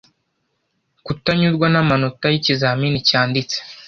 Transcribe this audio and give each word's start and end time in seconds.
kutanyurwa 1.05 1.67
n 1.69 1.75
amanota 1.81 2.25
y 2.29 2.35
ikizamini 2.39 2.99
cyanditse 3.09 3.57